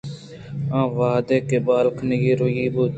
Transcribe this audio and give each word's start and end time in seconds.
آ 0.77 0.79
وہدے 0.97 1.37
کہ 1.49 1.57
بال 1.67 1.85
کنگ 1.97 2.23
ءُ 2.29 2.37
رَوَگی 2.39 2.67
بُوت 2.73 2.89